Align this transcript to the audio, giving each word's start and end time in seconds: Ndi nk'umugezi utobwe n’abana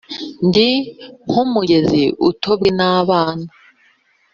Ndi 0.47 0.69
nk'umugezi 1.29 2.03
utobwe 2.29 2.69
n’abana 2.77 3.47